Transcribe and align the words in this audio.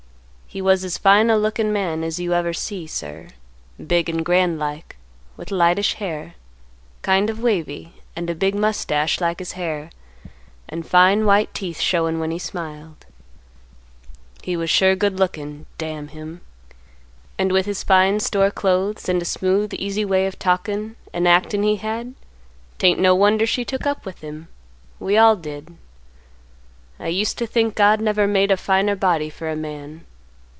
He 0.53 0.61
was 0.61 0.83
as 0.83 0.97
fine 0.97 1.29
a 1.29 1.37
lookin' 1.37 1.71
man 1.71 2.03
as 2.03 2.19
you 2.19 2.33
ever 2.33 2.51
see, 2.51 2.85
sir; 2.85 3.29
big 3.87 4.09
and 4.09 4.21
grand 4.25 4.59
like, 4.59 4.97
with 5.37 5.49
lightish 5.49 5.93
hair, 5.93 6.33
kind, 7.03 7.29
of 7.29 7.39
wavy, 7.41 7.93
and 8.17 8.29
a 8.29 8.35
big 8.35 8.53
mustache 8.53 9.21
like 9.21 9.39
his 9.39 9.53
hair, 9.53 9.89
and 10.67 10.85
fine 10.85 11.25
white 11.25 11.53
teeth 11.53 11.79
showing 11.79 12.19
when 12.19 12.31
he 12.31 12.37
smiled. 12.37 13.05
He 14.43 14.57
was 14.57 14.69
sure 14.69 14.93
good 14.93 15.17
lookin', 15.17 15.67
damn 15.77 16.09
him! 16.09 16.41
and 17.39 17.53
with 17.53 17.65
his 17.65 17.81
fine 17.81 18.19
store 18.19 18.51
clothes 18.51 19.07
and 19.07 19.21
a 19.21 19.25
smooth 19.25 19.73
easy 19.75 20.03
way 20.03 20.27
of 20.27 20.37
talkin' 20.37 20.97
and 21.13 21.29
actin' 21.29 21.63
he 21.63 21.77
had, 21.77 22.13
'tain't 22.77 22.99
no 22.99 23.15
wonder 23.15 23.45
she 23.47 23.63
took 23.63 23.85
up 23.85 24.05
with 24.05 24.19
him. 24.19 24.49
We 24.99 25.15
all 25.15 25.37
did. 25.37 25.77
I 26.99 27.07
used 27.07 27.37
to 27.37 27.47
think 27.47 27.73
God 27.75 28.01
never 28.01 28.27
made 28.27 28.51
a 28.51 28.57
finer 28.57 28.97
body 28.97 29.29
for 29.29 29.49
a 29.49 29.55
man. 29.55 30.05